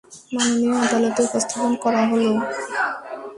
মাননীয় 0.33 0.75
আদালতে 0.83 1.21
উপস্থাপন 1.27 1.71
করা 1.83 2.01
হলো। 2.11 2.31